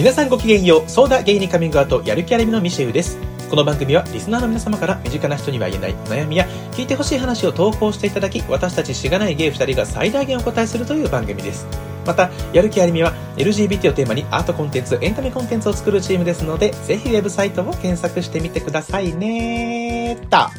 [0.00, 3.18] 皆さんごきげんよう、ソーダゲイにカミングアウト、やる気ありみのミシェウです。
[3.50, 11.66] この番組はリスナーの皆様から身近な人には言えない悩みや聞いてほしい話を投稿していただき、私たちしがないゲイ2人が最大限お答えするという番組です。
[12.06, 20.50] また、やる気ありみは LGBT をテーマにアートコンテンツ、エンタメコンテンツを作るチームですので、ぜひウェブサイトを検索してみてくださいねーた。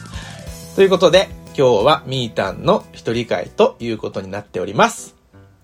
[0.76, 5.16] ということで、今日はみーたんの一人会ということになっております。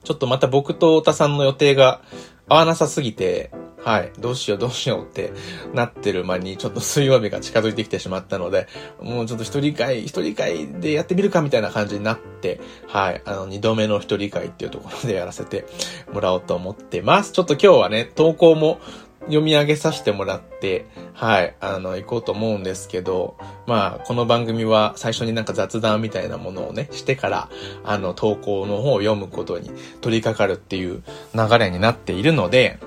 [0.03, 2.01] ちょっとまた僕と太田さんの予定が
[2.47, 3.51] 合わなさすぎて、
[3.87, 5.31] はい、どうしようどうしようって
[5.73, 8.67] なってる間に、ちょっと水曜日が近づいてきてしまったので、
[9.01, 15.65] もうちょっと一人会、一人会でやってみるかみたいな感じになって、はい、あの、二度目の一人会っていうところでやらせて
[16.11, 17.31] もらおうと思ってます。
[17.31, 18.79] ちょっと今日はね、投稿も
[19.27, 27.49] 読み上げさせてもらって、はい、あの、行こうと思うんですけど、まあ、この番組は最初になんか雑談みたいなものをね、してから、
[27.83, 29.69] あの、投稿の方を読むことに
[30.01, 32.79] 取り掛かるっていう流れになっているので、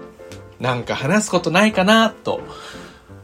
[0.58, 2.40] なんか話すことないかなと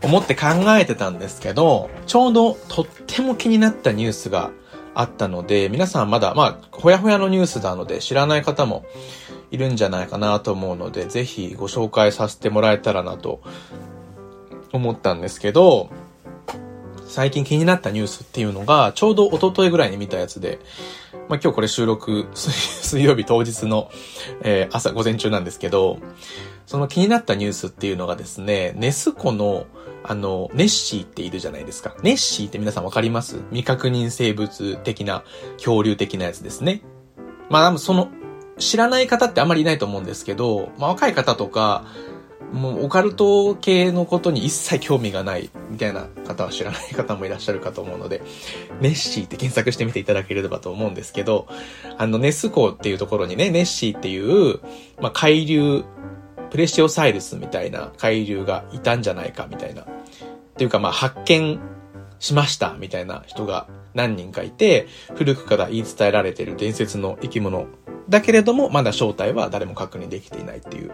[0.02, 0.46] 思って考
[0.78, 4.50] えてたんですけど、ちょうどとっても気になったニュースが
[4.94, 8.86] あったので、皆さんまだ、まあ、ほやほやのニュースなので知らない方も
[9.56, 13.40] いるんじゃないかなと思うので、ぜひご紹介させてもらえたらなと
[14.72, 15.88] 思ったんですけど、
[17.06, 20.58] 最近気になったニュースっていうのが、ちょうど一昨日ぐらいに見たやつで、
[21.28, 23.90] まあ、今日これ収録、 水曜日当日の、
[24.42, 25.98] えー朝午前中なんですけど、
[26.66, 29.66] その気になったニュースっていうのがですね、ネスコの、
[30.04, 31.94] あの、ネッシーっているじゃないですか。
[32.02, 33.38] ネッシーって皆さんわかります？
[33.50, 35.24] 未確認生物的な、
[35.56, 36.82] 恐竜的なやつですね。
[37.48, 38.08] まあ、その、
[38.58, 41.84] 知らない方ってあんまりいないと思うんですけど、まあ、若い方とか、
[42.52, 48.22] もうオカルト系のことに一切興味がないみたいな方は知らない方もいらっしゃるかと思うので、
[48.80, 51.48] ネッシーって検索してみていただければと思うんですけど、
[51.98, 54.60] あの、ネスコっていうところにね、ネッシーっていう、
[55.00, 55.84] まあ、海流、
[56.50, 59.86] プレシオサイルスみたいな海流がいたんじゃないかみたいな。
[60.56, 61.60] っていうかまあ発見
[62.18, 67.66] しましたみたいな人が何人かいて、古くから言い伝えられている伝説の生き物
[68.08, 70.92] だけれども、まだ正体は誰も確認できていないっていう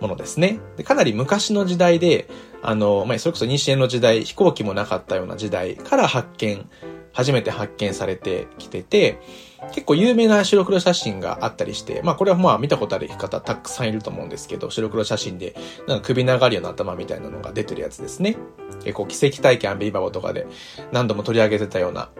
[0.00, 0.58] ものですね。
[0.76, 2.28] でかなり昔の時代で、
[2.62, 6.68] あの、まあ、それこそ西の時代、飛行機もなかったような時代から発見、
[7.12, 9.20] 初めて発見されてきてて、
[9.68, 15.54] 結構有名な白黒写真があったりして、まあこれはまあ見たことある方たくさんいると思うんですけど、白黒写真で、
[15.86, 18.36] なんか首長竜の頭みたいなのが出てるやつですね。
[18.82, 20.46] 結構奇跡体験アンビリバボとかで
[20.92, 22.10] 何度も取り上げてたような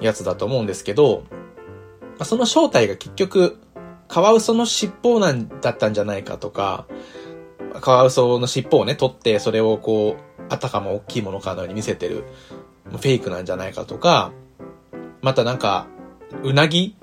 [0.00, 1.36] やつだと思うんですけど、ま
[2.20, 3.58] あ、その正体が結局、
[4.08, 6.86] カワウソの尻尾なんだったんじゃないかとか、
[7.80, 12.24] カワウソの尻尾をね、取って、それをこう、あたかも大きいものかのように見せてる、
[12.90, 14.32] フェイクなんじゃないかとか、
[15.22, 15.86] またなんか、
[16.42, 16.96] うなぎ？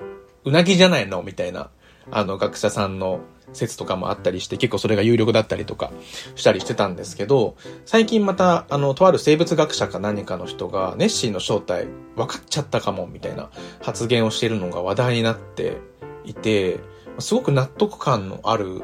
[0.44, 1.22] うなぎじゃないの？
[1.22, 1.70] みたいな、
[2.10, 3.20] あの、学者さんの
[3.52, 5.90] 説とかもあったりして、結構それが有力だったりとか
[6.34, 7.56] したりしてたんですけど、
[7.86, 13.50] 最近また、あの、とある生物学者か何かの人が、ネッシーの正体分かっちゃったかも、みたいな
[13.82, 15.78] 発言をしているのが話題になって
[16.24, 16.78] いて、
[17.18, 18.82] すごく納得感のある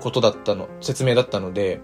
[0.00, 1.80] ことだったの、説明だったので、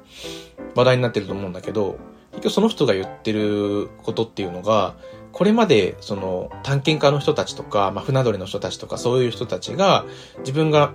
[0.75, 1.99] 話題になってると思うんだけど、
[2.33, 4.95] 結局その人が言ってることっていうのが、
[5.33, 10.05] これまでその探検家の人たちとか、まあ、船乗りの人たちとかそういう人たちが
[10.41, 10.93] 自分が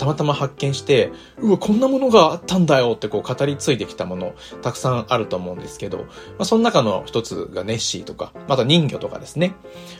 [0.00, 6.04] たまたま発見して、うわ、こんなものがあったんだよってこう語り継いできたものたくさんあると思うんですけど、ま
[6.38, 9.48] あ、その中の一つがネッシーとか、また人魚とかですね。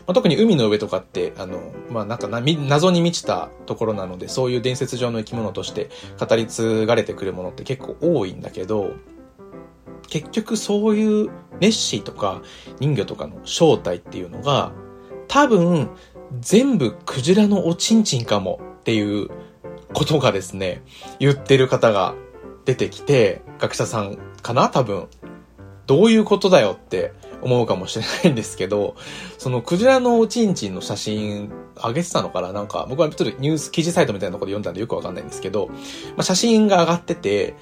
[0.06, 8.94] まあ、特に海の上とかって、あの、まあ、なんか謎に満ちたところなので、そういう伝説上の生き物として語り継がれてくるものって結構多いんだけど、
[10.08, 12.42] 結局そういうネッシーとか
[12.80, 14.72] 人魚とかの正体っていうのが
[15.28, 15.90] 多分
[16.40, 19.28] 全部クジラのおちんちんかもっていう
[19.92, 20.82] ことがですね、
[21.18, 22.14] 言ってる方が
[22.64, 24.68] 出てきて、学者さんかな？
[24.68, 25.08] 多分。
[25.86, 28.94] どういうことだよって思うかもしれないんですけど、
[29.38, 32.52] そのクジラのおちんちんの写真上げてたのかな？
[32.52, 35.74] なんか僕はちょっとニュース記事サイトみたいなところで読んだんでよくわかんないんですけど、ま
[36.18, 37.56] あ、写真が上がってて、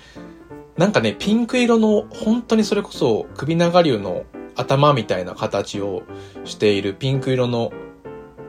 [0.79, 6.05] なんかね、ピンク色の、本当にそれこそ首長竜の頭みたいな形を
[6.45, 7.73] しているピンク色の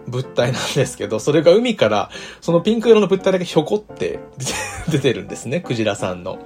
[0.07, 4.19] 物体なんですけど、それが海から、そのピンク色の物体だけひょこって
[4.89, 6.37] 出てるんですね、クジラさんの。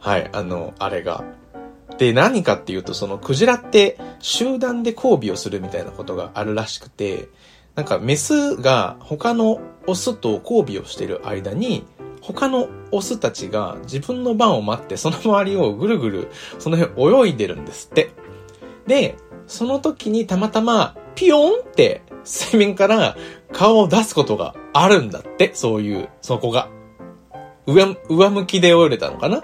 [0.00, 1.24] はい、あの、あれが。
[1.98, 7.28] で、何かっていうと、そのクジラって集団で交尾をするみたいなことがあるらしくて、
[7.76, 11.84] なんかメスが他のオスと交尾をしている間に、
[12.26, 16.28] 他のオスたちが自分の番を待ってその周りをぐるぐる
[16.58, 18.10] その辺泳いでるんですって。
[18.88, 23.16] で、その時にたまたまピヨンって水面から
[23.52, 26.68] 顔を出すことがあるんだって、そういう、そこが。
[27.66, 29.42] 上、上向きで泳いでたのかな？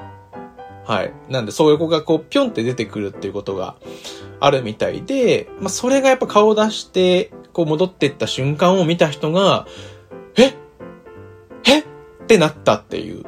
[0.84, 1.14] はい。
[1.28, 3.76] なんで、そういう子がこう、ぴょんって出てくるっていうことが
[4.40, 9.66] あるみたいで、まあ、それがやっぱ顔を出して、こう戻っていった瞬間を見た人が、
[10.36, 10.54] え？
[11.68, 11.84] え？
[12.22, 13.24] ってなったっていう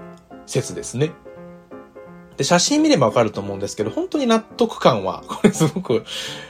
[0.46, 1.12] 説ですね。
[2.36, 6.04] で、写真見ればわかると思うんですけど、本当に納得感は、 これすごく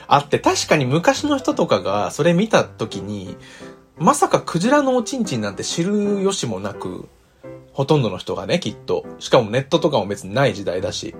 [0.07, 3.37] あって、確かに昔の人とかがそれ見た時に、
[3.97, 7.07] まさかクジラのおちんちんなんて知る由もなく、
[7.71, 9.05] ほとんどの人がね、きっと。
[9.19, 11.13] しかもネットとかも別にない時代だし。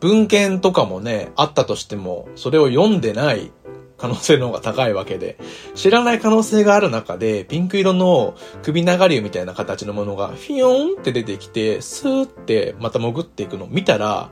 [0.00, 3.52] 文献とかもね、あったとしても、それを読んでない
[3.96, 5.38] 可能性の方が高いわけで、
[5.74, 14.30] 知らない可能性がある中で、ピンク色の首長竜みたいな形のものが、フィヨーンって出てきて、スーってまた潜っていくのを見たら、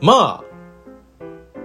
[0.00, 0.44] まあ、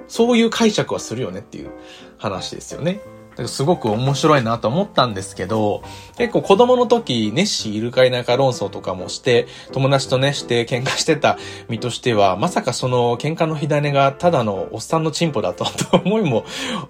[0.08, 1.72] そういう解釈はするよねっていう
[2.18, 3.00] 話ですよね。
[3.48, 5.82] すごく面白いなと思ったんですけど、
[6.18, 11.38] 結構子供の時、ネッシーいるかいないか論争とかもして、友達とね、して喧嘩してた
[11.70, 15.66] 身としては、まさかその喧嘩の火種がただのおっさんのチンポだと、
[16.04, 16.44] 思いも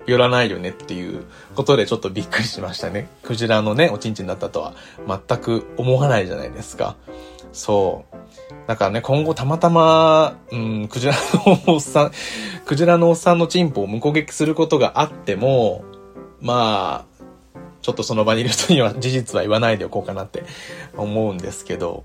[0.07, 1.25] よらないよねっていう
[1.55, 3.09] ことでちょっとびっくりしましたね。
[3.23, 4.73] クジラのね、おちんちんだったとは
[5.07, 6.95] 全く思わないじゃないですか。
[7.51, 8.15] そう。
[8.67, 11.13] だからね、今後たまたま、うん、クジラ
[11.45, 12.11] のおっさん、
[12.65, 15.83] クジラのおっさんのチンポを無攻撃することがあっても、
[16.41, 17.23] まあ、
[17.81, 20.43] ちょっとその場にいる人には事実は言わないでおこうかなって
[20.97, 22.03] 思うんですけど、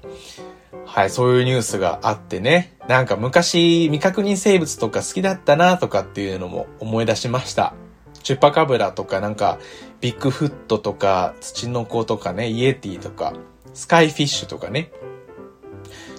[0.86, 7.74] はい、そういうニュースがあってね、なんか昔未確認生物とか好きだったなとかっていうのも思い出しました。
[8.22, 9.58] チュッパカブラとかなんか
[10.00, 13.34] ビッグフットとか土の子とかね、イエティとか
[13.72, 14.90] スカイフィッシュとかね。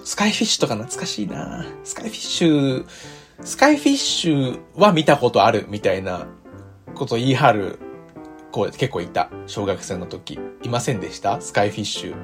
[0.04, 2.86] スカイフィッシュとか懐かしいなスカイフィッシュ、
[3.42, 6.28] スカイフィッシュは見たことあるみたいな
[6.94, 7.78] こと言い張る
[8.56, 9.28] 構、結構いた。
[9.46, 10.38] 小学生の時。
[10.62, 11.40] いませんでした？
[11.40, 12.14] スカイフィッシュ。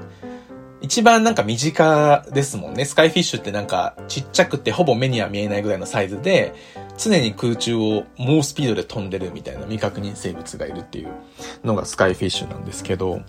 [0.80, 2.84] 一番なんか身近ですもんね。
[2.86, 6.54] スカイフィッシュってなんかちっちゃくてほぼ目には見えないぐらいのサイズで、
[6.98, 11.12] 常に空中を猛スピードで飛んでるみたいな未確認生物がいるっていう
[11.62, 13.20] のがスカイフィッシュなんですけど、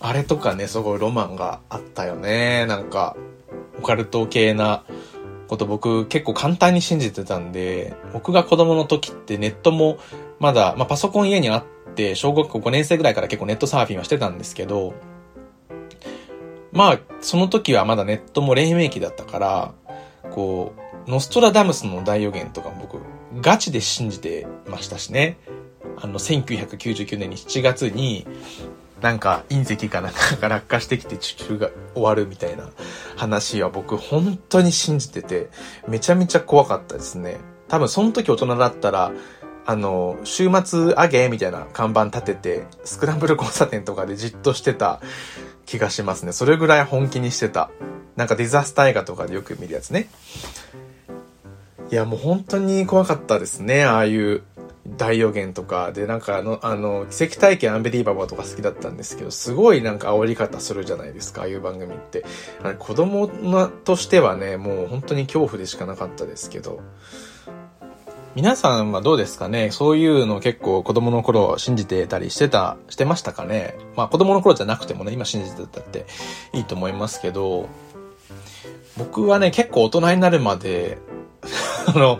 [0.00, 2.66] あれとかね、すごいロマンがあったよね。
[2.66, 3.16] なんか、
[3.78, 4.84] オカルト系な
[5.48, 9.98] こと僕結構簡単に信じてたんで、僕が子供の時ってネットも
[10.38, 14.94] まだ、まあ、パソコン家にあって、小学校5年生ぐらいから結構ネットサーフィンはしてたんですけど、
[16.72, 19.74] まあ、その時はまだネットも黎明期だったから、
[20.30, 20.74] こ
[21.06, 22.98] う、ノストラダムスの大予言とか僕、
[23.40, 25.38] ガチで信じてましたしね。
[25.96, 28.26] あの、1999年に7月に、
[29.00, 32.70] なんか隕石かなんかが落下してきて地球が終わるみたいな
[33.16, 35.48] 話は僕本当に信じてて、
[35.86, 37.38] めちゃめちゃ怖かったですね。
[37.68, 39.12] 多分その時大人だったら、
[39.66, 45.00] あの、週末あげみたいな看板立てて、スクランブル交差点とかでじっとしてた
[45.66, 46.32] 気がしますね。
[46.32, 47.70] それぐらい本気にしてた。
[48.14, 50.08] なんかディザスター映画とかでよく見るやつね。
[51.90, 53.84] いや、もう本当に怖かったですね。
[53.84, 54.42] ああいう
[54.96, 55.90] 大予言とか。
[55.90, 62.24] で、なんかあの、あの、奇跡体験アンビリーバボーとか好きだったんですけど、すごいなんか煽り方するじゃないですか、ああいう番組って。
[62.78, 63.26] 子供
[63.84, 66.80] としてはね、もう本当に恐怖でしかなかったですけど。
[68.36, 69.70] 皆さんはどうですかね？
[69.70, 73.78] そういうの結構子供の頃信じてたりしてた、してましたかね？
[73.96, 76.04] まあ子供の頃じゃなくてもね、今信じてたって
[76.52, 77.66] いいと思いますけど、
[78.98, 80.98] 僕はね、結構大人になるまで
[81.88, 82.18] あの、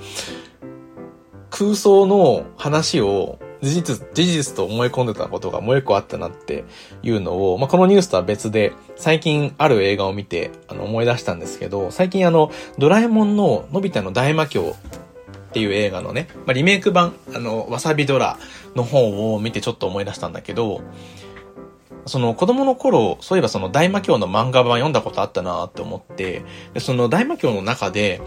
[1.51, 6.65] 空想の話を事実、事実と思い込んでたことがもう一個あったなって
[7.03, 14.77] いうのを、まあ、このニュースとは別で、最近ある映画を見て、あの、思い出したんですけど、最近あの、ドラえもんののび太の大魔教
[15.57, 18.39] っていう映画のね、まあ、リメイク版、あの、わさびドラ
[18.75, 20.83] の本を見てちょっと思い出したんだけど、
[22.05, 26.45] その子供の頃、そういえばその大魔教の漫画版読んだことあったなって思って、
[26.75, 28.21] でその大魔教の中で、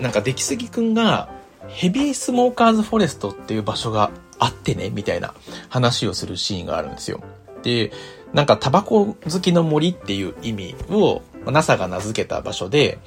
[0.00, 1.28] なんか出来すぎくんが
[1.68, 5.34] ヘビースモーカーズフォレストっていう場所があってね、みたいな
[5.68, 7.20] 話をするシーンがあるんですよ。
[7.62, 7.92] で、
[8.32, 12.98] なんかタバコ好きの森っていう意味を NASA が名付けた場所で、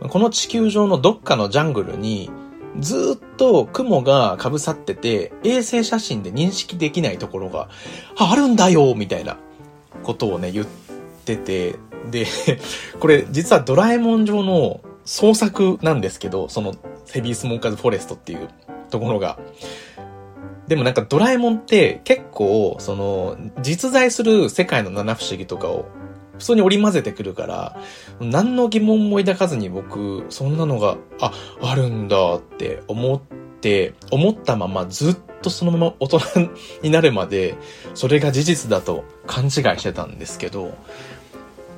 [0.00, 2.30] この地球上のどっかのジャングルに
[2.78, 7.68] ずっと雲が被さってて、衛星写真で認識できないところが
[8.16, 9.38] あるんだよみたいな
[10.02, 10.66] ことをね、言っ
[11.24, 11.76] てて、
[12.10, 12.26] で、
[13.00, 16.74] これ実はドラえもん上の創作なんですけど、その
[17.10, 18.48] ヘビースモーカーズフォレストっていう
[18.90, 19.38] ところが。
[20.68, 25.86] でもなんかドラえもんって結構、その、実在する世界の七不思議とかを
[26.40, 27.76] 普通に織り交ぜてくるから、
[28.18, 31.32] 何の疑問も抱かずに僕、そんなのが、あ、
[31.62, 33.20] あるんだって思っ
[33.60, 36.20] て、思ったままずっとそのまま大人
[36.82, 37.56] になるまで、
[37.94, 40.76] それが事実だと勘違いしてたんですけど、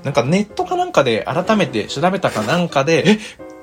[0.04, 3.18] なんかネットかなんかで改めて調べたかなんかで、え、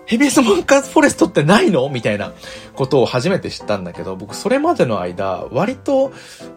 [0.09, 1.87] ヘビースモンカーズフォレストってないの？
[1.87, 2.33] みたいな
[2.73, 6.11] ことを初めて知ったんだけど、僕それまでの間、割と、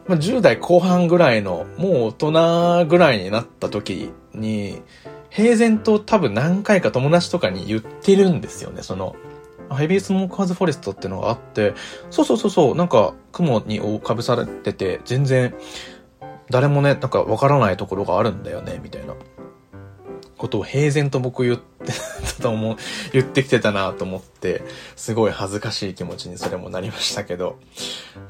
[0.07, 4.81] ま、10代後半ぐらいの、もう大人ぐらいになった時に、
[5.29, 9.17] 平然と多分何回か友達とかに言ってるんですよね、その、
[9.77, 11.75] ヘビースモーカーズフォレストってのがあって、
[12.09, 15.55] そうそうそうそう、なんか雲に覆かぶされてて、全然
[16.49, 19.13] 誰もね、なんかわからないところがあるんだよね、みたいな。
[20.43, 21.93] ことを平然と僕言って
[22.37, 22.77] たと思う、
[23.15, 24.63] 言ってきてたなと思って、
[24.97, 27.59] すごい恥ずかしい気持ちにそれもなりましたけど、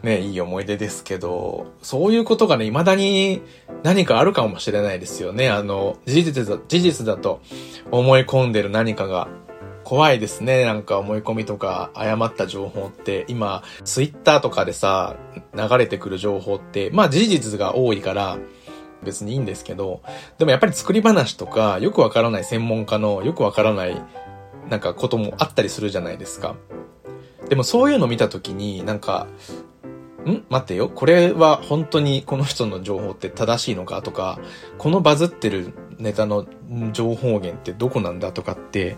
[0.02, 3.40] ね、いい思い出ですけど、そういうことがね、未だに
[3.83, 5.49] 何かあるかもしれないですよね。
[5.49, 7.40] あの、事実だ、事実だと
[7.90, 9.28] 思い込んでる何かが
[9.83, 10.66] 怖いですね。
[10.66, 15.16] なんか思い込みとか誤った情報って、今、ツイッターとかでさ、
[15.54, 18.37] 流れてくる情報って、まあ事実が多いから、
[19.04, 20.02] 別にいいんですけど、
[20.38, 24.00] でもやっぱり作り話とか、よくわからない専門家のよくわからない、
[24.68, 26.56] なんかこともあったりするじゃないですか。
[27.49, 29.26] でもそういうの見たときに、なんか、
[30.25, 30.44] ん？
[30.49, 30.88] 待ってよ。
[30.88, 34.38] これは本当にこの人の情報って正しいのかとか、
[34.78, 36.47] このバズってるネタの
[36.92, 38.97] 情報源ってどこなんだとかって、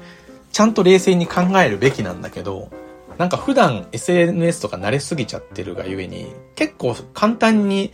[0.53, 2.71] ちゃんと冷静に考えるべきなんだけど、
[3.17, 7.93] なんか普段 SNS とか慣れすぎちゃってるがゆえに、結構簡単に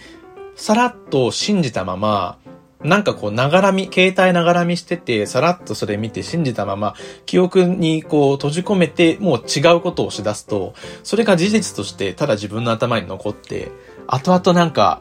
[0.60, 2.38] さらっと信じたまま、
[2.84, 13.72] なんかこう、ながらみ、携帯ながらみしてて、さらっとそれ見て信じたまま、記憶にこう閉じ込めて、もう違うことをしだすと、それが事実としてただ自分の頭に残って、
[14.06, 15.00] 後々なんか、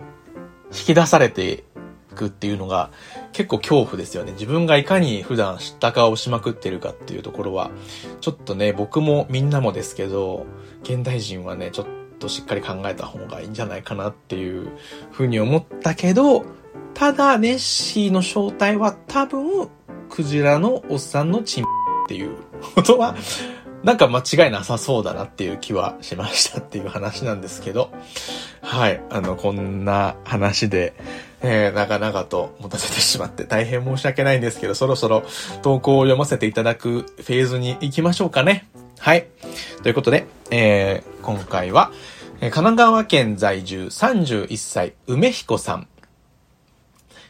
[0.71, 1.65] 引き出されて
[2.11, 2.89] いくっていうのが、
[3.33, 4.31] 結構恐怖ですよね。
[4.31, 7.69] 自分がいかに普段知ったかをしまくってるかっていうところは、
[8.21, 10.45] ちょっとね、僕もみんなもですけど、
[10.83, 14.69] 現代人はね、ちょっととしっかり考えた方がいいんじゃないかなっていう
[15.11, 16.45] ふうに思ったけど、
[16.93, 19.69] ただ、ネッシーの正体は多分、
[20.09, 21.67] クジラのおっさんのチンっ
[22.07, 22.35] ていう
[22.75, 23.15] ことは、
[23.83, 27.91] なんか間違いなさそうだなっていう気はしましたっていう話なんですけど、
[28.61, 30.93] はい、あの、こんな話で、
[31.41, 35.23] えー、長々と持たせてしまって大変申し訳ないんですけど、そろそろ
[35.61, 38.67] 投稿を読ませていただくフェーズに行きましょうかね。
[38.99, 39.27] はい。
[39.81, 41.91] ということで、えー、今回は、
[42.39, 45.87] 神奈川県在住31歳、梅彦さん。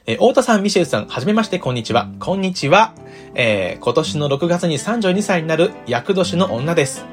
[0.07, 2.09] えー、太田さん、ミシェルさん、はじめまして、こんにちは。
[2.19, 2.93] こんにちは。
[3.35, 7.05] えー、今年の6月に32歳になる、役年の女です。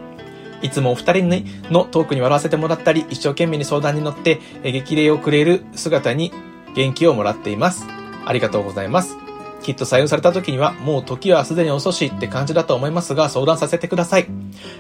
[0.63, 6.33] いつもお二人のトークに笑わせてもらったり、一生懸命に相談に乗って、え、激励をくれる姿に
[6.75, 7.87] 元気をもらっています。
[8.25, 9.19] ありがとうございます。
[9.67, 14.29] きっと採用された時にはもう時はすでに遅しって感じだと思いますが相談させてください。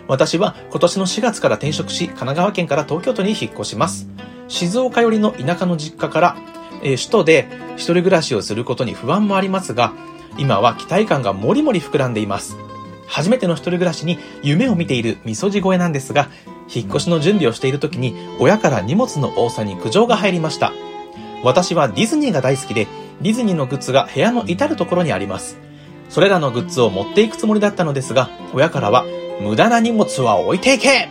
[0.06, 4.08] 私は今年の4月から転職し、神奈川県から東京都に引っ越します。
[4.46, 6.36] 静岡寄りの田舎の実家から、
[6.84, 9.92] えー、首都で一人暮らしをすることに不安もありますが、
[10.38, 12.56] 今は期待感がもりもり膨らんでいます。
[13.08, 16.28] 初めての一人暮らしに夢を見ているみそじ声なんですが、
[16.72, 20.72] 引っ越しの準備をしている時に親から荷物の多さに苦情が入りました。
[21.42, 22.86] 私はディズニーが大好きで、
[23.20, 25.58] ディズニーのグッズが部屋の至るところにあります。
[26.08, 29.04] それらのグッズを持っていくつもりだったのですが、親からは、
[29.40, 31.08] 無駄な荷物は置いていけ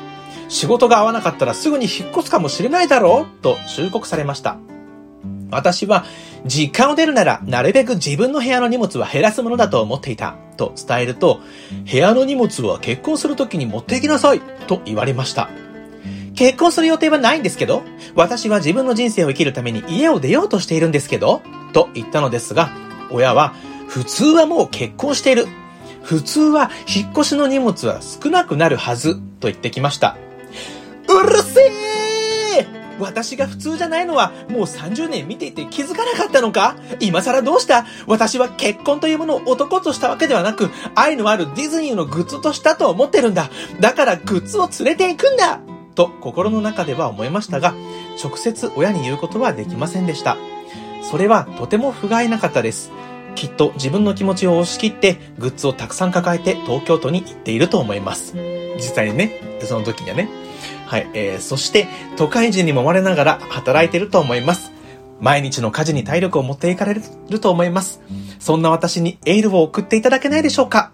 [0.48, 4.58] 仕事が合わなかったらすぐに引っ越すかもしれないだろうと忠告されました。
[5.52, 6.06] 私は、
[6.46, 11.40] 実家を出るなら、なるべく自分の部屋の荷物は減らすものだと思っていた、と伝えると、
[11.92, 15.50] 部屋の荷物は結婚するときに持っていきなさい、と言われました。
[16.36, 17.84] 結婚する予定はないんですけど、
[18.16, 21.42] 私は自分の人生を生きるために家を出ようとしているんですけど、
[21.74, 22.72] と言ったのですが、
[23.12, 23.54] 親は、
[23.88, 25.48] 普通はもう結婚している。
[26.04, 30.18] 普通は引っ越しの荷物は少なくなるはず、と言ってきました。
[31.08, 32.68] うるせえ
[33.00, 36.78] 私が普通じゃないのはもう30年見ていて気づかなかったのか？
[37.00, 37.86] 今更どうした？
[38.08, 43.50] 私は結婚というものを男としたわけではなく、愛のあるディズニーのグッズとしたと思ってるんだ。
[43.82, 45.60] だからグッズを連れて行くんだ
[45.96, 47.74] と心の中では思いましたが、
[48.24, 50.38] 直接親に言うことはできませんでした。
[51.02, 52.92] それはとても不甲斐なかったです。
[53.36, 58.36] きっと自分の気持ちを押し切ってグッズをたくさん抱えて東京都に行っていると思います。
[58.78, 60.30] 実際にね、その時にはね。
[60.86, 64.72] はい、えー、そして都会人にもまれながら働いていると思います。
[65.20, 66.94] 毎日の家事に体力を持っていかれ
[67.30, 68.02] ると思います。
[68.40, 70.92] そんな私にエールを送っていただけないでしょうか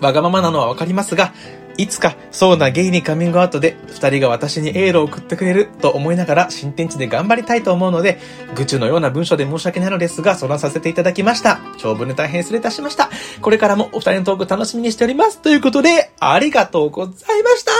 [0.00, 1.32] わがままなのはわかりますが、
[1.76, 8.18] いつかそうなゲイにカミングアウトで二人が私にエールを送ってくれると思いながら新天地で頑張りたいと思うので、
[8.54, 11.60] 愚痴のような文章で申し訳ないのですが、そらさせていただきました。
[11.78, 13.10] 長文で大変失礼いたしました。
[13.40, 15.40] これからもお二人のトーク楽しみにしております。
[15.40, 17.72] ということで、ありがとうございました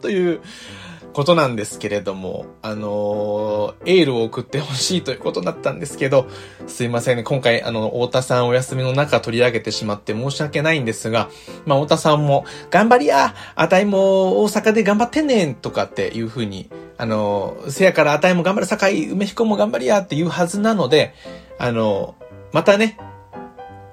[0.00, 0.40] という
[1.18, 6.28] ことなんですけれども、あのー、エールを送ってほしいということだったんですけど、
[6.68, 7.24] すいませんね。
[7.24, 11.28] 今回、あの、太田さんお休みの中取り上げてしまって申し訳ないんですが、
[11.66, 18.76] まあ、太田さんも、頑張りやあたいも大阪で頑張ってんねんとかっていう風に、あのー、せやからあたいも頑張る境、
[19.12, 21.14] 梅彦も頑張りやっていうはずなので、
[21.58, 22.96] あのー、またね、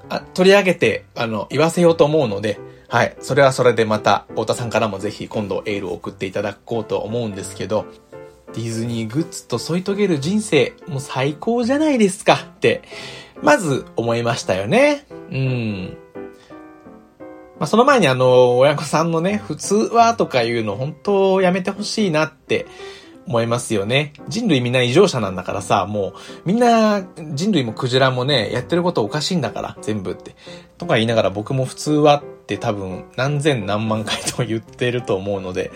[0.09, 2.59] あ取り上げて、あの、言わせようと思うので、
[2.95, 3.17] はい。
[3.19, 7.87] それはそれでまた、太田さんからもぜひ今度エールを送っていただこうと思うんですけど、
[8.53, 12.83] ディズニーグッズと添い遂げる人生、もう最高じゃないですかって、
[13.41, 15.05] まず思いましたよね。
[15.29, 15.97] うん。
[17.59, 22.65] まあ、その前にあの、親御さんのね、普通はとかいうの本当やめてほしいなって
[23.27, 24.13] 思いますよね。
[24.27, 26.13] 人類みんな異常者なんだからさ、もう、
[26.45, 27.03] みんな、
[27.33, 30.35] 人類もクジラもね、やってることおかしいんだから、全部って。
[30.77, 35.71] とか言いながら僕も普通はって多分何千何万回と言ってると思うので、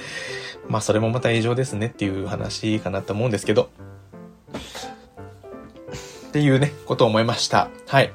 [0.68, 3.70] まあそれもまた異常ですねっていう話かなと思うんですけど、
[6.28, 7.70] っていうね、ことを思いました。
[7.88, 8.12] はい。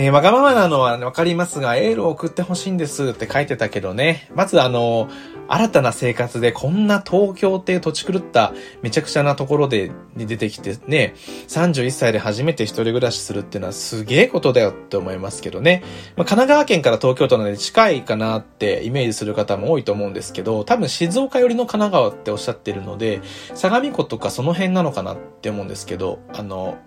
[0.00, 4.30] ねわがままなのはわかりますが、エールを送ってほしいんですって書いてたけどね。
[4.34, 5.10] まずあの、
[5.46, 11.14] 新たな生活でこんな東京って土地狂っためちゃくちゃなところで出てきてね、
[11.48, 15.82] 31歳で初めて一人暮らしするっていうのはすげえことだよって思いますけどね。
[16.16, 23.20] まあ、神奈川県から東京都なので近いかなってイメージする方も多いと思うんですけど、多分静岡寄りの神奈川っておっしゃってるので、
[23.52, 26.78] 相模湖とかその辺なのかなって思うんですけど、あの、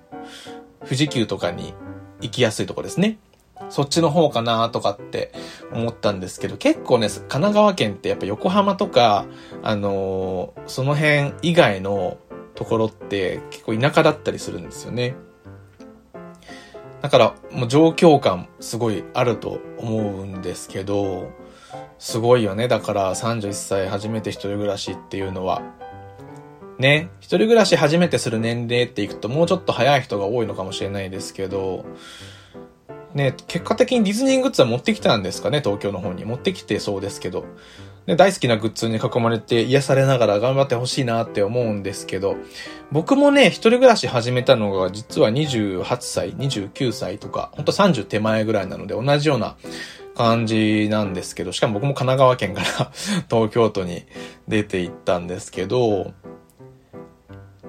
[0.84, 1.76] 富士急とかに
[2.24, 3.18] 行きやすいとこですね。
[3.70, 5.32] そっちの方かなとかって
[5.72, 9.26] 思ったんですけど、結構ね、神奈川県ってやっぱ横浜とか、
[9.62, 12.18] あのー、その辺以外の
[12.56, 15.16] ところって結構田舎だったりするんですよね。
[17.02, 21.32] だから、もう状況感すごいあると思うんですけど、
[22.00, 22.68] すごいよね。
[22.68, 25.62] だから31歳初めて一人暮らしっていうのは。
[26.80, 31.86] ね、一人暮らし初めてする年齢っていくともうちょっと早い人が多いのかもしれないですけど、
[33.14, 36.26] ね、結果的にディズニーグッズは持ってきたんですかね、東京の方に。
[36.26, 37.46] 持ってきてそうですけど。
[38.08, 42.36] ね、大好きなグッズに囲まれて癒されながら頑張ってほしいなって思うんですけど、
[42.92, 49.56] 僕もね、一人暮らし始めたのが実は28歳、29歳とか、ほんと30手前ぐらいなので同じような
[50.16, 52.92] 感じなんですけど、しかも僕も神奈川県から
[53.30, 54.06] 東京都に
[54.48, 56.12] 出て行ったんですけど、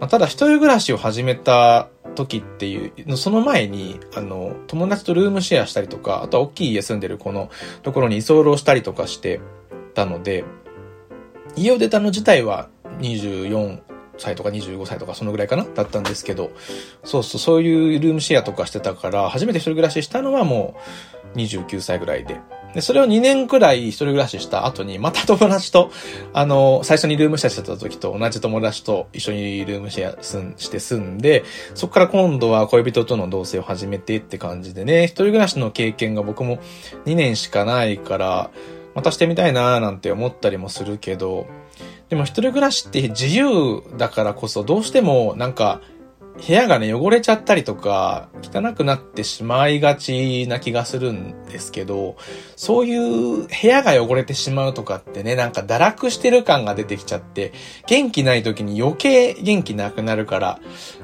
[0.01, 7.51] まあ、ただ一人暮らしを始めた時っていう、その前に、あの、友達とルームシェアしたりとか、あとは大きい家住んでるこの
[7.83, 9.41] ところに居候したりとかして
[9.95, 10.45] たので、
[11.57, 12.69] 家を出たの自体は
[13.01, 13.81] 24
[14.19, 15.65] 歳とか25歳とかそのぐらいかな？
[15.65, 16.51] だったんですけど、
[17.05, 20.77] そうそう、そういうルームシェアとかしてたから、初めて一人暮らししたのはも
[21.35, 22.41] う29歳ぐらいで。
[22.75, 25.91] で、それを2年くらい一人暮らしした後に、また友達と、
[26.33, 36.59] あの、最初にルームシェアしてた時と同じ友達と一緒にルームシェアすんして住んで、そこから今度は恋人との同棲を始めてって感じでね、一人暮らしの経験が僕も
[37.07, 38.51] 2年しかないから、
[38.95, 41.47] またしてみたいなーなんて思ったりもするけど、
[42.09, 45.81] でも一人暮らしって自由だからこそどうしてもなんか
[46.37, 52.17] 部屋がね、汚れちゃったりとか、汚くなってしまいがちな気がするんですけど、
[52.57, 57.53] そういう部屋が汚れてしまうとかってね、なんか堕落してる感が出てきちゃって、
[57.87, 60.61] 元気ない時に余計元気なくなるから、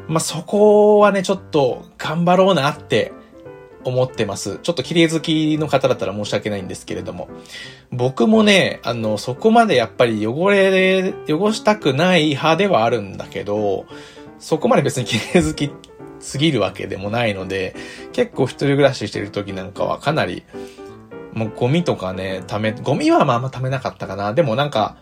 [0.09, 3.13] まあ、そこはね、ちょっと頑張ろうなって
[3.85, 4.59] 思ってます。
[4.63, 7.29] ちょっと綺麗好きの方だったら申し訳ないんですけれども。
[7.93, 13.87] 僕もね、あの、そこまでやっぱり汚れ、汚したくない派ではあるんだけど、
[14.41, 15.71] そこまで別に綺麗好き
[16.19, 17.77] すぎるわけでもないので、
[18.13, 20.45] 結構一人暮らししてる時なんかはかなり、
[21.33, 24.35] もうゴミとかね、ため、ゴミはまあまあんま貯めなかったかな。
[24.35, 24.97] でもなんか、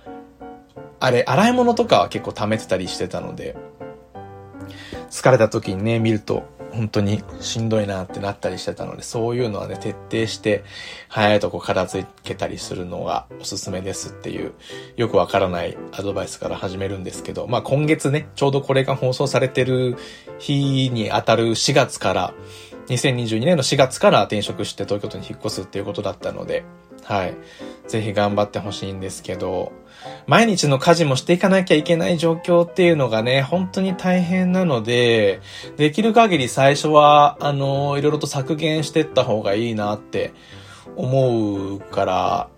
[1.01, 3.57] あれ、洗い物とかは結構貯めてたりしてたので、
[5.11, 6.43] 疲れた時にね、見ると、
[6.79, 10.63] 本当にしんどいなってなったりしてたので、そういうのはね、徹底して、
[11.09, 14.53] 早いとこ片付けたりするのがおすすめですっていう、
[14.97, 19.97] よくわからないアドバイスから始めるんですけど、まあ今月ね、ちょうどこれが放送されてる
[20.39, 22.35] 日に当たる4月から、
[22.87, 26.63] 2022年の4月から転職して東京都に引っ越すっていうことだったので、
[27.03, 27.35] はい。
[27.89, 29.73] ぜひ頑張ってほしいんですけど、
[30.27, 35.41] 毎日の家事もしていかなきゃいけない状況っていうのがね、本当に大変なので、
[35.77, 40.33] できる限り最初は、あの、いろいろと削減していった方がいいなって
[40.97, 42.49] 思うから、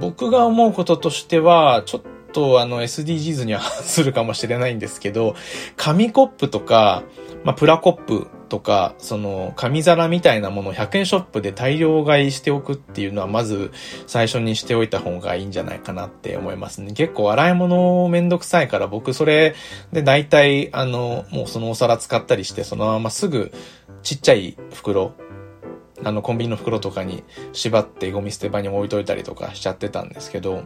[0.00, 5.34] 僕が思うこととしては、ちょっとあの SDGs にはするかもしれないんですけど、
[5.76, 7.02] 紙コップとか、
[7.44, 13.70] まあ、プラコップとか、その、紙皿みたいなものを100円ショップで大量買いしておくっていうのは、まず
[14.06, 16.92] 最初にしておいた方がいいんじゃないかなって思いますね。
[16.92, 19.54] 結構洗い物めんどくさいから、僕それ
[19.92, 23.52] で大体、あの、もうそのお皿使ったりして、そのまますぐ
[24.02, 25.12] ちっちゃい袋、
[26.04, 30.64] あの、コンビニの袋とかに縛ってゴミ捨て場に置いといたりとかしちゃってたんですけど、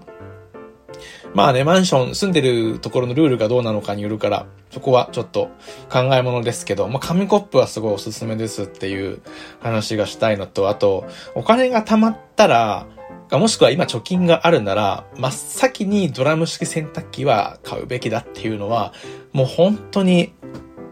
[1.34, 5.50] まあね、マンション、住んでるところのルールがどうなのかによるから、そこはちょっと
[5.90, 9.20] 考え物ですけど、まあ紙コップはすごいおすすめですっていう
[9.60, 12.86] 話がしたいのと、あと、お金が貯まったら、
[13.30, 18.92] もしくは今貯金があるなら、真っ先にドラム式洗濯機は買うべきだっていうのは、
[19.32, 20.34] もう本当に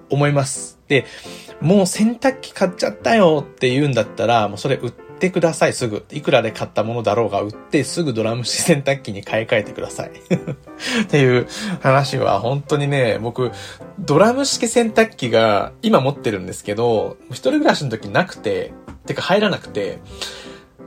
[0.09, 0.79] 思います。
[0.89, 1.05] で、
[1.61, 6.05] もう洗濯機買っちゃったよって言うんだったら、もうそれ売っててください、すぐ。
[6.11, 10.11] いくらで買ったものだろうが売って、すぐドラム式洗濯機に買い替えてください。
[11.05, 11.47] っていう
[11.81, 13.53] 話は本当にね、僕、
[14.01, 18.73] ドラム式洗濯機が今持ってるんですけど、一人暮らしの時なくて、
[19.07, 19.99] てか入らなくて、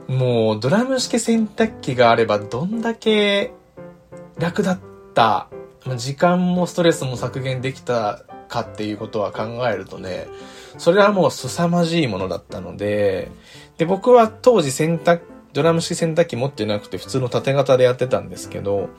[0.08, 3.52] もうドラム式洗濯機があればどんだけ
[4.38, 4.80] 楽だっ
[5.14, 5.48] た、
[5.96, 10.26] 時間もストレスも削減できたかっていうことは考えるとね、
[10.78, 13.30] それはもう凄まじいものだったので、
[13.78, 18.90] で、僕は当時洗濯、ドラム式洗濯機持ってなくて普通の縦型でやってたんですけど、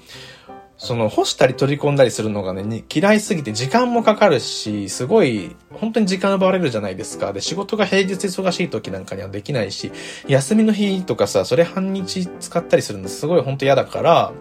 [0.77, 7.31] その干したり取り込んだりするのがね、嫌いすぎて時間もかかるし、すごい、本当に時間奪われるじゃないですか。
[7.31, 9.91] で、仕事が平日忙しい時なんかにはできないし、
[10.27, 14.33] 休みの日とかさ、それ半日使ったりするのすごい本当嫌だから、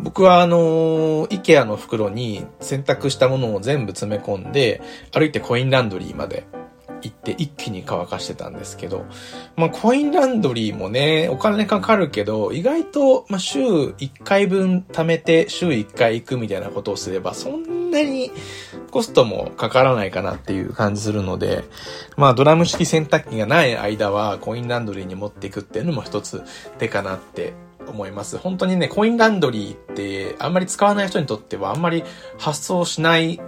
[0.00, 6.44] 僕はあの、イケアの袋に洗濯したものを全部詰め込んで、歩いてコインランドリーまで
[7.02, 9.04] 行って一気に乾かしてたんですけど、
[9.56, 18.30] まあコインランドリーもね、お金かかるけど、意外と、まあ週1回分貯めて週1回行くみたいなことをすれば、そんなに
[18.90, 21.64] コストもかからないかなっていう感じするので、
[22.16, 26.42] まあドラム式洗濯機がない間はコインランドリーに持っていくっていうのも一つ
[26.78, 27.52] 手かなって
[27.86, 28.38] 思います。
[28.38, 32.04] 本当にね、コインランドリーってあんまり使わない人にとってはあんまり
[32.38, 33.40] 発送しない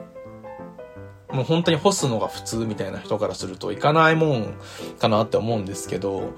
[1.35, 4.55] もう本当に干すのが普通みたいな人からするといかないもん
[5.01, 6.33] かなって思うんですけど、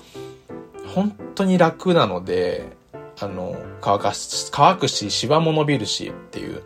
[0.95, 2.77] 本当に楽なので、
[3.21, 6.63] あの、乾かし、乾くし、シワも伸びるしっていう。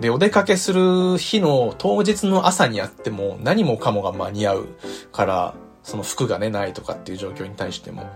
[0.00, 4.68] で、お出かけする日の当日の朝にやっても何もかもが間に合う
[5.12, 8.10] から、その服がね、ないとかっていう状況に対しても。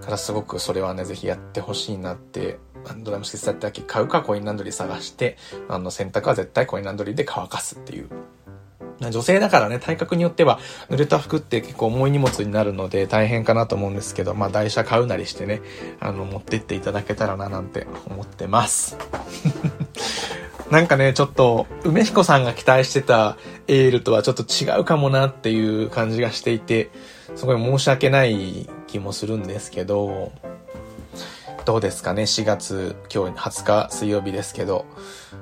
[0.00, 2.60] からすごくそれはね、ぜひやってほしいなって、
[2.98, 5.36] ドラム式洗濯機買うかコインランドリー探して、
[5.68, 8.08] あの洗濯は絶対コインランドリーで乾かすっていう
[9.00, 10.58] 女性だからね、体格によっては
[10.90, 15.62] 濡れた服って結構重い荷物になるので大変かなと思うんですけど、まあ台車買うなりしてね、
[16.00, 18.98] あの、持ってっていただけたらななんて思ってます。
[20.70, 26.90] なんかね、ちょっと、梅彦さんが期待してたエールとはちょっと違うかもなっていう感じがしていて、
[27.34, 30.30] すごい申し訳ない気もするんですけど、
[31.70, 34.86] どうですかね ?4 月、今日20日水曜日ですけど、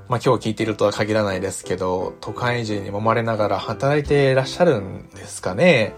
[0.08, 5.94] まあ今日聞いてるとは限らないですけど、都会人に揉まれながら働いていらっしゃるんですかね？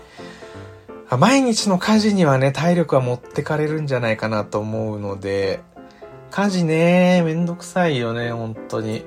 [1.19, 5.63] 毎日の家事にはね、体力は持ってかれるんじゃないかなと思うので、
[6.31, 9.05] 家事ね、めんどくさいよね、本当に。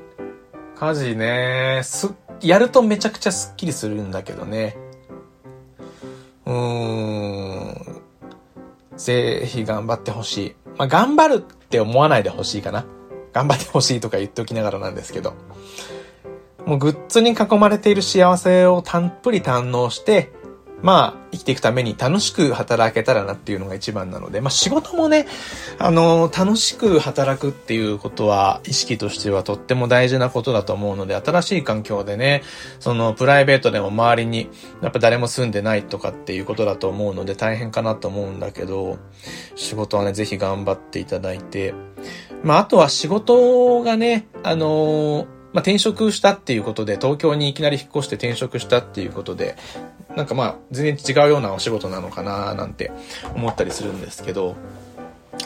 [0.76, 4.76] 家事ね、す、やるとめちゃくちゃスッキリするんだけどね。
[6.46, 8.02] うーん。
[8.98, 10.56] ぜひ頑張ってほしい。
[10.78, 12.86] まあ、頑張るって思わないでほしいかな。
[13.32, 15.34] 頑張ってほしいとか言っておきながらなんですけど。
[16.66, 20.32] もうグッズに囲まれている幸せをたっぷり堪能して、
[20.84, 25.26] まあ、生きていくために楽しく働けたらなっていうのが一番なので、まあ仕事もね、
[25.80, 32.44] あの、楽しく働くっていうことは意識としてはとっても大事なことだと思うので、新しい環境でね、
[32.82, 34.50] そのプライベートでも周りに
[34.82, 38.98] やっぱ誰も住んでないとかっていうことだと思うので大変かなと思うんだけど、
[39.56, 41.74] 仕事はね、ぜひ頑張っていただいて、
[42.44, 49.56] まああとは仕事がね、あのまあ、転職したっていうことで、東京にいきなり引っ越して転職したっていうことで、
[50.16, 52.92] なんかまあ、全然違うようなお仕事なのかななんて
[53.36, 54.56] 思ったりするんですけど、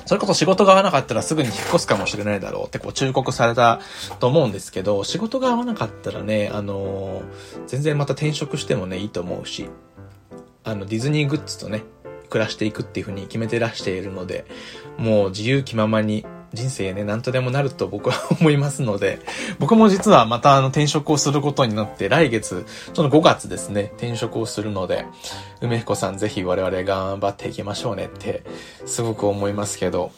[0.05, 3.79] それこそ仕事が合わなかったらすぐに引っ越すかもしれないだろうってこう忠告された
[4.19, 7.23] と思うんですけど、仕事が合わなかったらね、あのー、
[7.67, 9.69] 全然また転職してもね、いいと思うし、
[10.63, 11.83] あの、ディズニーグッズとね、
[12.29, 14.45] 暮らしていくっていうふうに決めてらしているので、
[14.97, 19.19] もう自由気ままに人生ね、何とでもなると僕は思いますので、
[19.59, 25.05] 僕も実はまたあの転職をすることになって、来月、その5月ですね、転職をするので、
[25.61, 28.43] 梅彦さんぜひ我々頑張っていきましょうねって、
[28.85, 30.11] すごく思いますけど、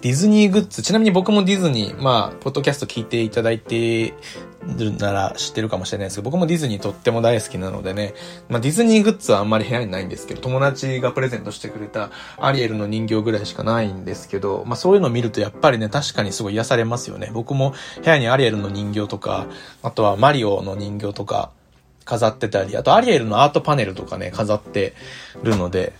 [0.00, 4.14] ディズニーグッズ、ちなみに僕もディズニー、まあ、ポッドキャスト聞いていただいて
[4.62, 8.14] るなら知ってるかもしれないですけど、僕もディズニーとっても大好きなのでね、
[8.48, 17.30] まあディズニーグッズはあんまり部屋にないんですけど、友達がプレゼントしてくれたアリエルの人形ぐらいしかないんですけど、まあそういうのを見るとやっぱりね、確かにすごい癒されますよね。
[17.32, 19.46] 僕も部屋にアリエルの人形とか、
[19.82, 21.50] あとはマリオの人形とか
[22.04, 24.94] 飾ってたり、あとアリエルのアートパネルとかね、飾って
[25.42, 25.92] るので、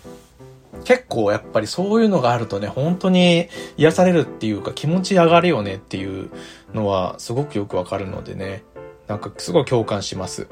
[0.85, 6.31] 結構やっぱりそういうのがあるとね、本当に癒されるっていうか気持ち上がるよねっていう
[6.75, 8.65] のはすごくよくわかるのでね、
[9.07, 10.47] なんかすごい共感します。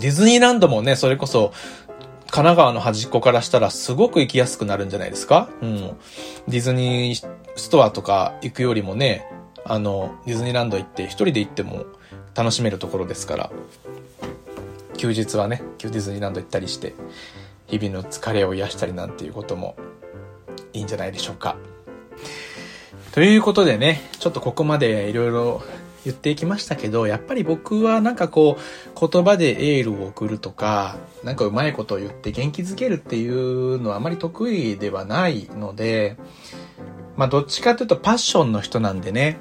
[0.00, 1.52] ディズニーランドもね、それこそ
[2.22, 5.48] 神奈川の端っこからしたらすごく行きやすくなるんじゃないですか？
[5.62, 5.76] うん。
[6.48, 9.30] ディズニーストアとか行くよりもね、
[9.64, 11.84] あの、ディズニーランド行って一人で行っても
[12.34, 13.50] 楽しめるところですから、
[14.96, 16.94] 休日はね、ディズニーランド行ったりして、
[17.66, 19.76] 日々の疲れを癒したりなんていうことも
[20.72, 21.56] いいんじゃないでしょうか。
[23.14, 25.62] ということでね、ちょっとここまでいろいろ
[26.04, 36.16] 言っていきましたけど、やっぱり僕はなんかこう、言葉でエールを送るとか、なんかうまいことを言って元気づけるっていうのはあまり得意ではないので、
[37.14, 39.36] まあどっちかというとパッションの人なんでね、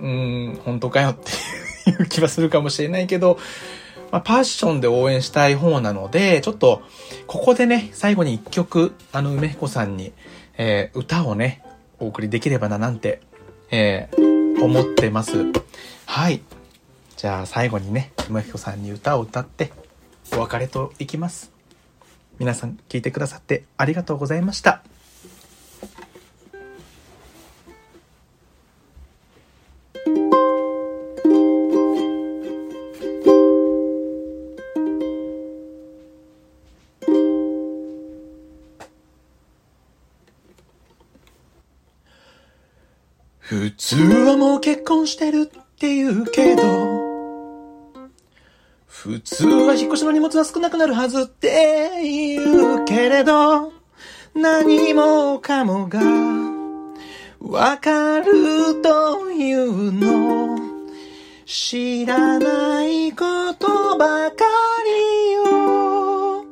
[0.00, 3.38] うーん、本当かよっていう気はするかもしれないけど、
[4.10, 6.82] まあ、パッションで応援したい方なので、ちょっと、
[7.28, 10.12] ここでね、最後に一曲、あの、梅彦さんに、
[10.58, 11.62] えー、歌をね、
[12.00, 13.20] お送りできればななんて、
[13.70, 15.46] えー、思ってます。
[16.06, 16.42] はい。
[17.16, 19.72] じゃあ、最後にね、梅彦さんに歌を歌って、
[20.32, 21.52] お別れといきます。
[22.38, 24.82] 皆さん、聞いてくださってありがとうございました。
[44.70, 46.62] 結婚してるって言うけど、
[48.86, 53.72] 普通は引っ越しの荷物は少なくなるはずって言うけれど、
[54.32, 55.98] 何もかもが
[57.40, 60.56] わかるというの。
[61.46, 63.26] 知らないこ
[63.58, 64.44] とばか
[64.86, 66.44] りよ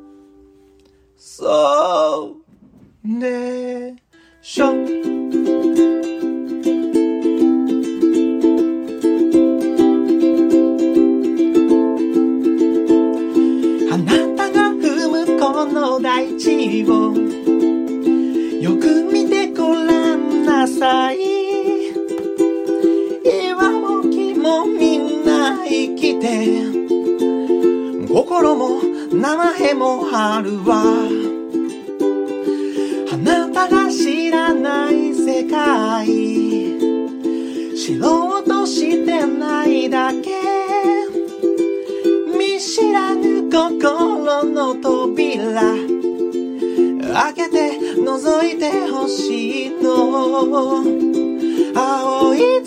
[1.15, 2.35] そ
[3.05, 3.07] う
[13.97, 14.39] でしょ
[16.37, 17.13] 地を。
[18.61, 21.17] よく見てごらんなさい。
[23.23, 26.63] 岩も木もみんな生きて。
[28.07, 30.83] 心も名前もあるわ
[33.11, 36.07] あなたが知らない世界。
[37.75, 40.38] 知ろうとしてないだけ。
[47.19, 50.83] 開けて覗いてほしいと。
[51.75, 52.58] 青い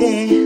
[0.00, 0.43] Day.